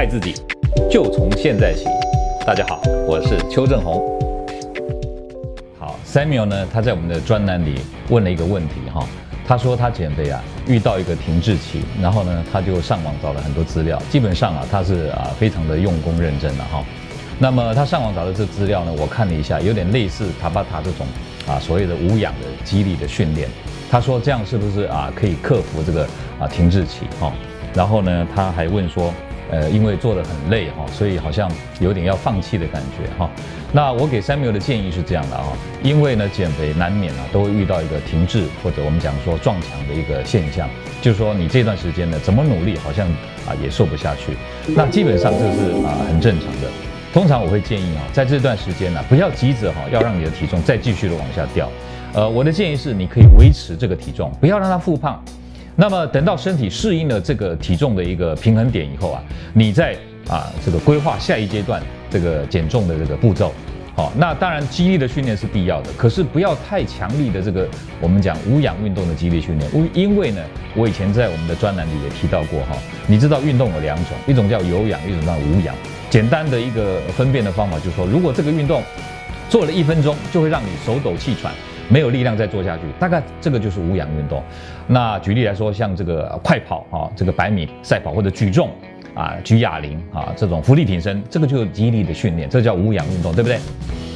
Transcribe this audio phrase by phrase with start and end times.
[0.00, 0.32] 爱自己，
[0.90, 1.84] 就从现在起。
[2.46, 4.00] 大家好，我是邱正红。
[5.78, 7.74] 好，Samuel 呢，他在我们的专栏里
[8.08, 9.06] 问了一个问题哈，
[9.46, 16.82] 他说他减肥啊遇到一个停滞期，然后呢他就上网找了很多资料，基本上啊他是啊非常的用功认真的哈。
[17.38, 21.06] 那么他上网找的这资料呢，我看了一下，有点类似塔巴塔这种
[21.46, 23.46] 啊所谓的无氧的肌力的训练。
[23.90, 26.08] 他说这样是不是啊可以克服这个
[26.38, 27.30] 啊停滞期哈？
[27.74, 29.12] 然后呢，他还问说，
[29.50, 31.50] 呃，因为做得很累哈，所以好像
[31.80, 33.28] 有点要放弃的感觉哈。
[33.72, 35.44] 那我给 Samuel 的建议是这样的啊，
[35.82, 40.68] 因为呢，减肥难免啊都会遇到一个停滞或者我们讲说撞墙的一个现象，
[41.02, 43.06] 就是说你这段时间呢怎么努力好像
[43.46, 44.36] 啊也瘦不下去。
[44.74, 46.68] 那基本上这是啊很正常的。
[47.12, 51.68] 通常我会建议啊，在这段时间呢，不要急着哈要让你的体重再继续的往下掉。
[52.12, 55.20] 呃，我的建议是你可以维持这个体重，不要让它复胖。
[55.76, 59.22] 那么等到身体适应了这个体重的一个平衡点以后啊，
[59.54, 59.96] 你再
[60.28, 63.52] 啊这个规划下一阶段这个减重的这个步骤。
[63.96, 67.68] 好，那当然肌力的训练是必要的，可是不要太强力的这个
[68.00, 69.90] 我们讲无氧运动的肌力训练。
[69.92, 70.40] 因为呢，
[70.74, 75.74] 我以前在我们的专栏里也提到过哈，你知道运动有两种，一种叫有氧，一种叫无氧。
[76.08, 78.82] 简单的一个分辨的方法就是说，如果这个运动
[79.48, 81.52] 做了一分钟，就会让你手抖气喘。
[81.90, 84.40] 没有力量再做下去，大概这个就是无氧运动。
[84.86, 88.70] 那举例来说，像这个快跑啊，这个百米赛跑或者举重
[89.12, 93.58] 啊，举哑铃啊，这种伏地挺身，这个就是肌力的训练，这叫无氧运动，对不对？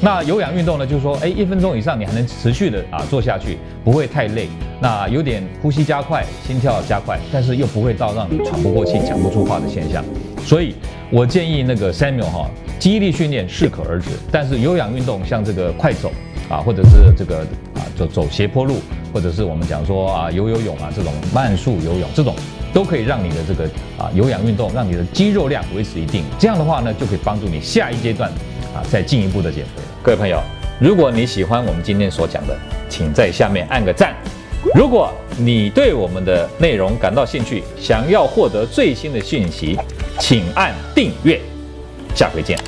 [0.00, 4.48] 那有氧运动呢，就是说，哎，一分钟以上你还能持续的啊做下去，不会太累，
[4.80, 10.04] 那有点呼吸加快，心跳加快，但是又不会到让你喘不过气、讲不出话的现象。
[10.44, 10.76] 所以
[11.10, 16.12] 我建议那个 Samuel 哈，肌力训练适可而止，但是有氧运动像这个快走。
[16.50, 17.42] 啊，或者是这个，
[17.96, 18.76] 就走斜坡路，
[19.12, 22.34] 或者是我们讲说啊，游游泳啊，这种慢速游泳，这种
[22.72, 23.64] 都可以让你的这个
[23.98, 26.24] 啊有氧运动，让你的肌肉量维持一定。
[26.38, 28.30] 这样的话呢，就可以帮助你下一阶段
[28.74, 29.82] 啊，再进一步的减肥。
[30.02, 30.40] 各位朋友，
[30.80, 32.56] 如果你喜欢我们今天所讲的，
[32.88, 34.14] 请在下面按个赞。
[34.74, 39.78] 如果你对我们的内容感到兴趣，想要获得最新的讯息，
[40.18, 41.38] 请按订阅。
[42.14, 42.58] 下回见。